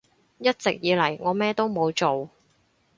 [0.39, 2.31] 一直以嚟我咩都冇做